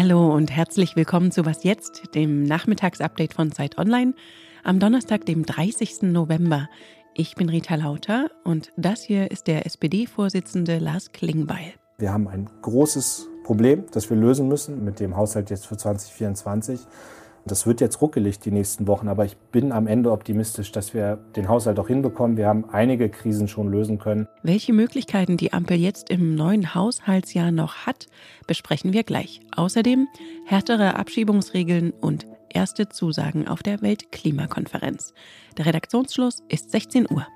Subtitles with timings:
[0.00, 4.14] Hallo und herzlich willkommen zu Was jetzt, dem Nachmittagsupdate von Zeit Online
[4.62, 6.02] am Donnerstag, dem 30.
[6.02, 6.68] November.
[7.14, 11.72] Ich bin Rita Lauter und das hier ist der SPD-Vorsitzende Lars Klingbeil.
[11.98, 16.78] Wir haben ein großes Problem, das wir lösen müssen mit dem Haushalt jetzt für 2024.
[17.48, 21.18] Das wird jetzt ruckelig die nächsten Wochen, aber ich bin am Ende optimistisch, dass wir
[21.34, 22.36] den Haushalt auch hinbekommen.
[22.36, 24.28] Wir haben einige Krisen schon lösen können.
[24.42, 28.06] Welche Möglichkeiten die Ampel jetzt im neuen Haushaltsjahr noch hat,
[28.46, 29.40] besprechen wir gleich.
[29.56, 30.06] Außerdem
[30.46, 35.14] härtere Abschiebungsregeln und erste Zusagen auf der Weltklimakonferenz.
[35.56, 37.26] Der Redaktionsschluss ist 16 Uhr.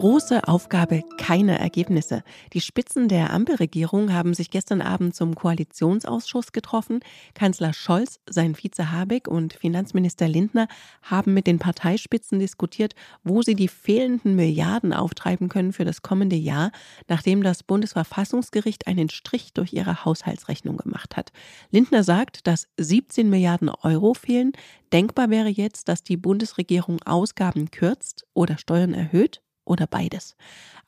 [0.00, 2.22] Große Aufgabe, keine Ergebnisse.
[2.54, 7.00] Die Spitzen der Ampelregierung haben sich gestern Abend zum Koalitionsausschuss getroffen.
[7.34, 10.68] Kanzler Scholz, sein Vize Habeck und Finanzminister Lindner
[11.02, 16.36] haben mit den Parteispitzen diskutiert, wo sie die fehlenden Milliarden auftreiben können für das kommende
[16.36, 16.72] Jahr,
[17.06, 21.30] nachdem das Bundesverfassungsgericht einen Strich durch ihre Haushaltsrechnung gemacht hat.
[21.72, 24.52] Lindner sagt, dass 17 Milliarden Euro fehlen.
[24.94, 30.36] Denkbar wäre jetzt, dass die Bundesregierung Ausgaben kürzt oder Steuern erhöht oder beides.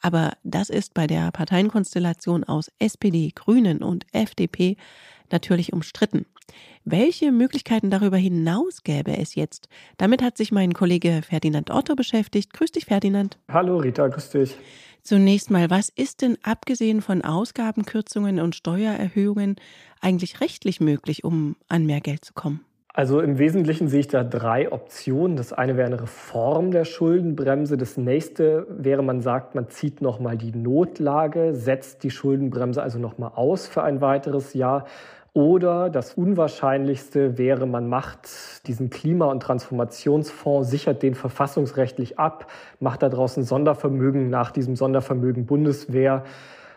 [0.00, 4.76] Aber das ist bei der Parteienkonstellation aus SPD, Grünen und FDP
[5.30, 6.26] natürlich umstritten.
[6.84, 9.68] Welche Möglichkeiten darüber hinaus gäbe es jetzt?
[9.96, 12.52] Damit hat sich mein Kollege Ferdinand Otto beschäftigt.
[12.52, 13.38] Grüß dich, Ferdinand.
[13.48, 14.56] Hallo, Rita, grüß dich.
[15.02, 19.56] Zunächst mal, was ist denn abgesehen von Ausgabenkürzungen und Steuererhöhungen
[20.00, 22.64] eigentlich rechtlich möglich, um an mehr Geld zu kommen?
[22.94, 25.36] Also im Wesentlichen sehe ich da drei Optionen.
[25.36, 27.78] Das eine wäre eine Reform der Schuldenbremse.
[27.78, 33.32] Das nächste wäre, man sagt, man zieht nochmal die Notlage, setzt die Schuldenbremse also nochmal
[33.34, 34.84] aus für ein weiteres Jahr.
[35.32, 38.28] Oder das Unwahrscheinlichste wäre, man macht
[38.66, 45.46] diesen Klima- und Transformationsfonds, sichert den verfassungsrechtlich ab, macht da draußen Sondervermögen nach diesem Sondervermögen
[45.46, 46.24] Bundeswehr.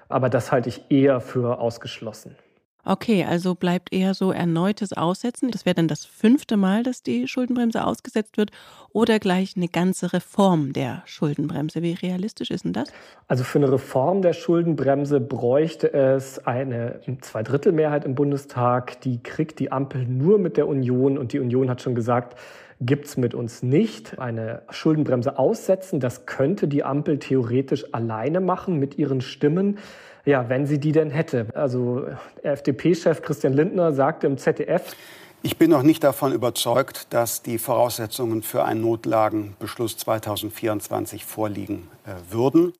[0.07, 2.38] Aber das halte ich eher für ausgeschlossen.
[2.86, 5.50] Okay, also bleibt eher so erneutes Aussetzen.
[5.50, 8.51] Das wäre dann das fünfte Mal, dass die Schuldenbremse ausgesetzt wird
[8.91, 11.81] oder gleich eine ganze Reform der Schuldenbremse.
[11.81, 12.90] Wie realistisch ist denn das?
[13.28, 19.02] Also für eine Reform der Schuldenbremse bräuchte es eine Zweidrittelmehrheit im Bundestag.
[19.02, 22.38] Die kriegt die Ampel nur mit der Union und die Union hat schon gesagt,
[22.81, 24.19] gibt's mit uns nicht.
[24.19, 29.79] Eine Schuldenbremse aussetzen, das könnte die Ampel theoretisch alleine machen mit ihren Stimmen.
[30.25, 31.47] Ja, wenn sie die denn hätte.
[31.53, 32.08] Also
[32.41, 34.96] FDP-Chef Christian Lindner sagte im ZDF,
[35.44, 42.34] ich bin noch nicht davon überzeugt, dass die Voraussetzungen für einen Notlagenbeschluss 2024 vorliegen äh,
[42.34, 42.74] würden.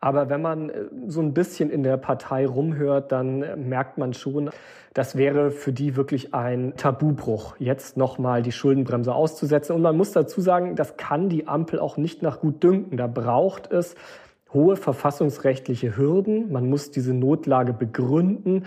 [0.00, 4.14] Aber wenn man äh, so ein bisschen in der Partei rumhört, dann äh, merkt man
[4.14, 4.48] schon,
[4.94, 9.76] das wäre für die wirklich ein Tabubruch, jetzt nochmal die Schuldenbremse auszusetzen.
[9.76, 12.96] Und man muss dazu sagen, das kann die Ampel auch nicht nach gut dünken.
[12.96, 13.94] Da braucht es
[14.52, 16.52] hohe verfassungsrechtliche Hürden.
[16.52, 18.64] Man muss diese Notlage begründen.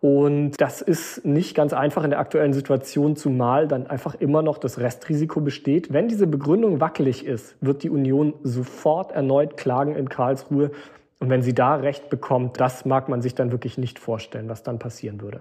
[0.00, 4.58] Und das ist nicht ganz einfach in der aktuellen Situation, zumal dann einfach immer noch
[4.58, 5.94] das Restrisiko besteht.
[5.94, 10.72] Wenn diese Begründung wackelig ist, wird die Union sofort erneut klagen in Karlsruhe.
[11.20, 14.62] Und wenn sie da Recht bekommt, das mag man sich dann wirklich nicht vorstellen, was
[14.62, 15.40] dann passieren würde.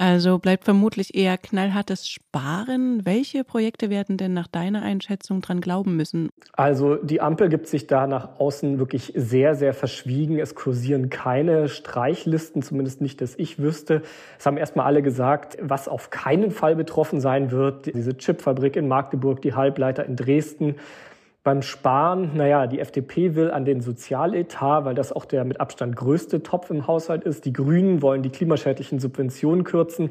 [0.00, 3.04] Also bleibt vermutlich eher knallhartes Sparen.
[3.04, 6.30] Welche Projekte werden denn nach deiner Einschätzung dran glauben müssen?
[6.54, 10.38] Also die Ampel gibt sich da nach außen wirklich sehr, sehr verschwiegen.
[10.38, 14.00] Es kursieren keine Streichlisten, zumindest nicht, dass ich wüsste.
[14.38, 17.94] Es haben erstmal alle gesagt, was auf keinen Fall betroffen sein wird.
[17.94, 20.76] Diese Chipfabrik in Magdeburg, die Halbleiter in Dresden.
[21.42, 25.96] Beim Sparen, naja, die FDP will an den Sozialetat, weil das auch der mit Abstand
[25.96, 27.46] größte Topf im Haushalt ist.
[27.46, 30.10] Die Grünen wollen die klimaschädlichen Subventionen kürzen.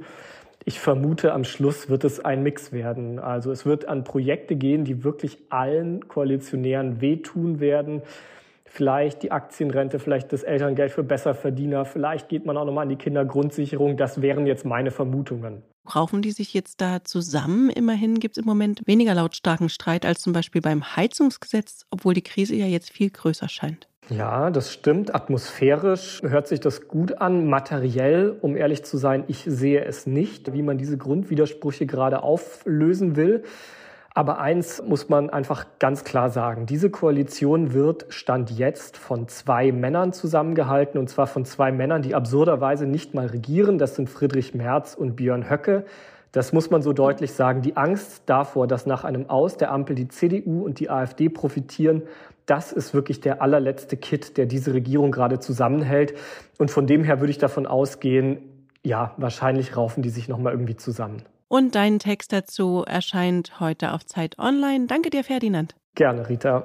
[0.65, 3.19] Ich vermute, am Schluss wird es ein Mix werden.
[3.19, 8.01] Also es wird an Projekte gehen, die wirklich allen Koalitionären wehtun werden.
[8.65, 12.95] Vielleicht die Aktienrente, vielleicht das Elterngeld für Besserverdiener, vielleicht geht man auch nochmal an die
[12.95, 13.97] Kindergrundsicherung.
[13.97, 15.61] Das wären jetzt meine Vermutungen.
[15.95, 17.69] Raufen die sich jetzt da zusammen?
[17.69, 22.21] Immerhin gibt es im Moment weniger lautstarken Streit als zum Beispiel beim Heizungsgesetz, obwohl die
[22.21, 23.87] Krise ja jetzt viel größer scheint.
[24.09, 25.13] Ja, das stimmt.
[25.13, 27.47] Atmosphärisch hört sich das gut an.
[27.47, 33.15] Materiell, um ehrlich zu sein, ich sehe es nicht, wie man diese Grundwidersprüche gerade auflösen
[33.15, 33.43] will.
[34.19, 36.65] Aber eins muss man einfach ganz klar sagen.
[36.65, 42.15] Diese Koalition wird Stand jetzt von zwei Männern zusammengehalten, und zwar von zwei Männern, die
[42.15, 43.77] absurderweise nicht mal regieren.
[43.77, 45.85] Das sind Friedrich Merz und Björn Höcke.
[46.33, 47.61] Das muss man so deutlich sagen.
[47.61, 52.01] Die Angst davor, dass nach einem Aus der Ampel die CDU und die AfD profitieren,
[52.45, 56.13] das ist wirklich der allerletzte Kit, der diese Regierung gerade zusammenhält.
[56.57, 58.39] Und von dem her würde ich davon ausgehen,
[58.83, 61.23] ja, wahrscheinlich raufen die sich nochmal irgendwie zusammen.
[61.49, 64.85] Und dein Text dazu erscheint heute auf Zeit Online.
[64.85, 65.75] Danke dir, Ferdinand.
[65.95, 66.63] Gerne, Rita.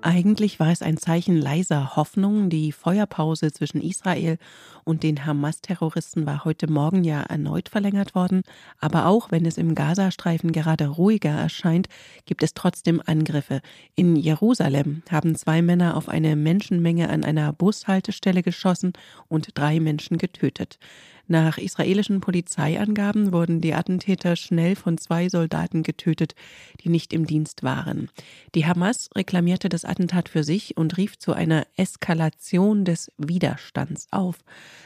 [0.00, 2.48] Eigentlich war es ein Zeichen leiser Hoffnung.
[2.48, 4.38] Die Feuerpause zwischen Israel
[4.84, 8.42] und den Hamas-Terroristen war heute Morgen ja erneut verlängert worden.
[8.78, 11.88] Aber auch wenn es im Gazastreifen gerade ruhiger erscheint,
[12.24, 13.60] gibt es trotzdem Angriffe.
[13.96, 18.92] In Jerusalem haben zwei Männer auf eine Menschenmenge an einer Bushaltestelle geschossen
[19.26, 20.78] und drei Menschen getötet.
[21.28, 26.34] Nach israelischen Polizeiangaben wurden die Attentäter schnell von zwei Soldaten getötet,
[26.82, 28.10] die nicht im Dienst waren.
[28.54, 34.36] Die Hamas reklamierte das Attentat für sich und rief zu einer Eskalation des Widerstands auf.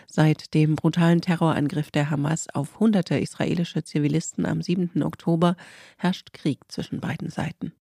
[0.07, 5.03] Seit dem brutalen Terrorangriff der Hamas auf hunderte israelische Zivilisten am 7.
[5.03, 5.57] Oktober
[5.99, 7.73] herrscht Krieg zwischen beiden Seiten.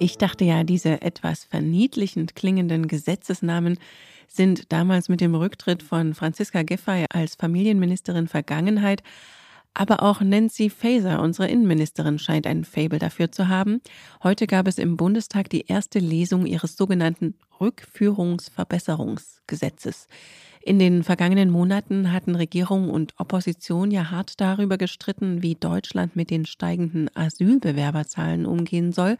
[0.00, 3.78] Ich dachte ja, diese etwas verniedlichend klingenden Gesetzesnamen
[4.28, 9.02] sind damals mit dem Rücktritt von Franziska Giffey als Familienministerin Vergangenheit.
[9.78, 13.80] Aber auch Nancy Faeser, unsere Innenministerin, scheint ein Fable dafür zu haben.
[14.24, 20.08] Heute gab es im Bundestag die erste Lesung ihres sogenannten Rückführungsverbesserungsgesetzes.
[20.62, 26.30] In den vergangenen Monaten hatten Regierung und Opposition ja hart darüber gestritten, wie Deutschland mit
[26.30, 29.16] den steigenden Asylbewerberzahlen umgehen soll.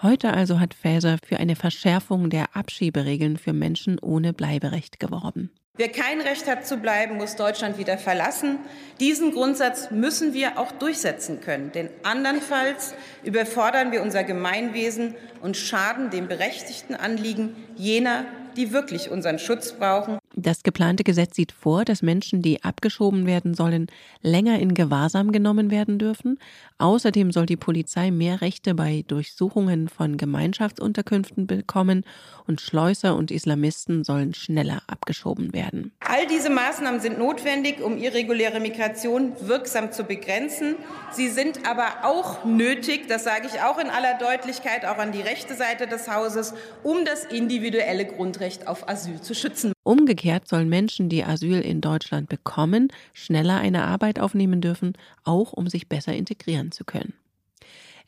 [0.00, 5.50] Heute also hat Faeser für eine Verschärfung der Abschieberegeln für Menschen ohne Bleiberecht geworben.
[5.80, 8.58] Wer kein Recht hat zu bleiben, muss Deutschland wieder verlassen.
[9.00, 12.92] Diesen Grundsatz müssen wir auch durchsetzen können, denn andernfalls
[13.24, 18.26] überfordern wir unser Gemeinwesen und schaden dem berechtigten Anliegen jener,
[18.56, 23.54] die wirklich unseren Schutz brauchen das geplante Gesetz sieht vor, dass Menschen, die abgeschoben werden
[23.54, 23.88] sollen,
[24.22, 26.38] länger in Gewahrsam genommen werden dürfen.
[26.78, 32.04] Außerdem soll die Polizei mehr Rechte bei Durchsuchungen von Gemeinschaftsunterkünften bekommen
[32.46, 35.92] und Schleuser und Islamisten sollen schneller abgeschoben werden.
[36.00, 40.76] All diese Maßnahmen sind notwendig, um irreguläre Migration wirksam zu begrenzen.
[41.12, 45.20] Sie sind aber auch nötig, das sage ich auch in aller Deutlichkeit, auch an die
[45.20, 48.06] rechte Seite des Hauses, um das individuelle
[48.40, 49.74] Grundrecht auf Asyl zu schützen.
[49.82, 54.94] Umgekehrt sollen Menschen, die Asyl in Deutschland bekommen, schneller eine Arbeit aufnehmen dürfen,
[55.24, 57.12] auch um sich besser integrieren zu können.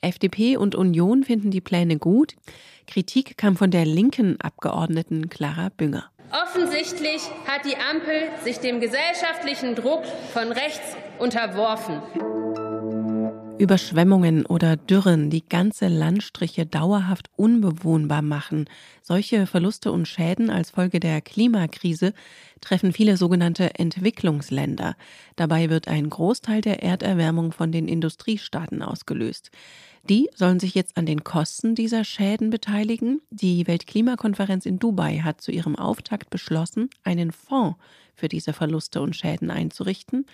[0.00, 2.34] FDP und Union finden die Pläne gut.
[2.87, 6.11] Kritik kam von der linken Abgeordneten Clara Bünger.
[6.32, 12.00] Offensichtlich hat die Ampel sich dem gesellschaftlichen Druck von rechts unterworfen.
[13.58, 18.64] Überschwemmungen oder Dürren, die ganze Landstriche dauerhaft unbewohnbar machen.
[19.02, 22.14] Solche Verluste und Schäden als Folge der Klimakrise
[22.60, 24.96] treffen viele sogenannte Entwicklungsländer.
[25.37, 29.50] Dabei wird ein Großteil der Erderwärmung von den Industriestaaten ausgelöst.
[30.08, 33.20] Die sollen sich jetzt an den Kosten dieser Schäden beteiligen.
[33.31, 37.78] Die Weltklimakonferenz in Dubai hat zu ihrem Auftakt beschlossen, einen Fonds
[38.16, 40.26] für diese Verluste und Schäden einzurichten.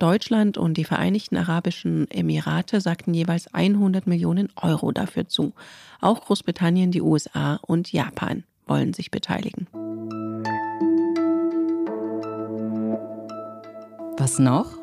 [0.00, 5.52] Deutschland und die Vereinigten Arabischen Emirate sagten jeweils 100 Millionen Euro dafür zu.
[6.00, 9.68] Auch Großbritannien, die USA und Japan wollen sich beteiligen.
[14.18, 14.81] Was noch?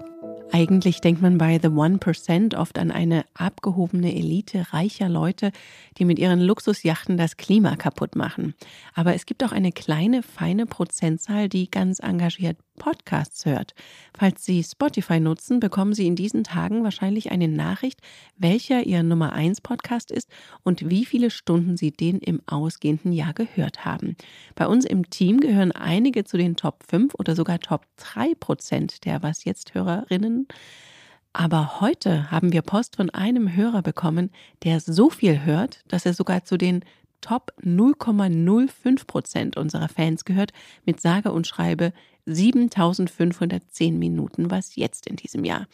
[0.51, 5.51] Eigentlich denkt man bei The One Percent oft an eine abgehobene Elite reicher Leute,
[5.97, 8.55] die mit ihren Luxusjachten das Klima kaputt machen.
[8.95, 13.75] Aber es gibt auch eine kleine, feine Prozentzahl, die ganz engagiert Podcasts hört.
[14.17, 18.01] Falls Sie Spotify nutzen, bekommen Sie in diesen Tagen wahrscheinlich eine Nachricht,
[18.37, 20.27] welcher Ihr Nummer 1 Podcast ist
[20.63, 24.15] und wie viele Stunden Sie den im ausgehenden Jahr gehört haben.
[24.55, 29.05] Bei uns im Team gehören einige zu den Top 5 oder sogar Top 3 Prozent
[29.05, 30.47] der Was jetzt Hörerinnen.
[31.33, 34.31] Aber heute haben wir Post von einem Hörer bekommen,
[34.63, 36.83] der so viel hört, dass er sogar zu den
[37.21, 40.51] Top 0,05 Prozent unserer Fans gehört,
[40.85, 41.93] mit sage und schreibe
[42.25, 45.67] 7510 Minuten was jetzt in diesem Jahr.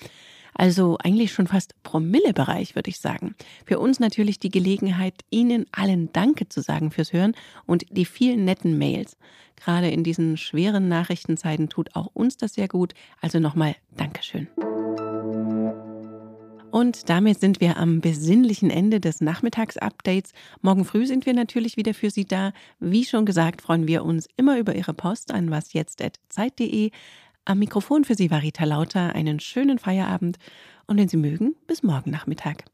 [0.58, 3.36] Also eigentlich schon fast Promillebereich, würde ich sagen.
[3.66, 7.36] Für uns natürlich die Gelegenheit, Ihnen allen Danke zu sagen fürs Hören
[7.66, 9.18] und die vielen netten Mails.
[9.58, 12.94] Gerade in diesen schweren Nachrichtenzeiten tut auch uns das sehr gut.
[13.22, 14.48] Also nochmal Dankeschön.
[16.75, 20.34] Und damit sind wir am besinnlichen Ende des Nachmittagsupdates.
[20.62, 22.51] Morgen früh sind wir natürlich wieder für Sie da.
[22.82, 26.91] Wie schon gesagt, freuen wir uns immer über Ihre Post an wasjetzt.zeit.de.
[27.46, 29.15] Am Mikrofon für Sie war Rita Lauter.
[29.15, 30.38] Einen schönen Feierabend
[30.86, 32.65] und wenn Sie mögen, bis morgen Nachmittag.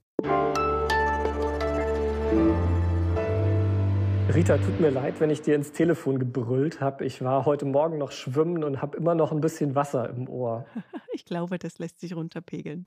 [4.33, 7.05] Rita, tut mir leid, wenn ich dir ins Telefon gebrüllt habe.
[7.05, 10.65] Ich war heute Morgen noch schwimmen und habe immer noch ein bisschen Wasser im Ohr.
[11.13, 12.79] Ich glaube, das lässt sich runterpegeln.